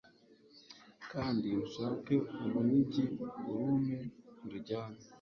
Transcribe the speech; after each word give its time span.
Kandi 1.11 1.49
ushake 1.65 2.15
urunigi, 2.43 3.03
urumpe 3.49 3.95
ndujyane 4.43 4.99